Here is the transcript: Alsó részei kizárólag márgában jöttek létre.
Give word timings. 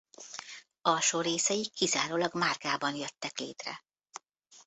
Alsó 0.81 1.21
részei 1.21 1.69
kizárólag 1.69 2.33
márgában 2.33 2.95
jöttek 2.95 3.37
létre. 3.39 3.85